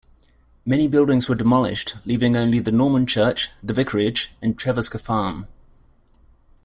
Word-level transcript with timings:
Many 0.65 0.87
buildings 0.87 1.29
were 1.29 1.35
demolished 1.35 1.93
leaving 2.07 2.35
only 2.35 2.57
the 2.57 2.71
Norman 2.71 3.05
church, 3.05 3.49
the 3.61 3.71
Vicarage, 3.71 4.31
and 4.41 4.57
Trevisker 4.57 4.99
Farm. 4.99 5.45